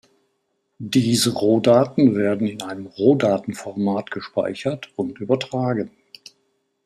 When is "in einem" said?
2.47-2.87